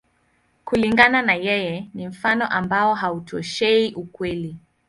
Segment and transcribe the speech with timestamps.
[0.65, 4.57] Kulingana na yeye, ni mfano ambao hautoshei ukweli.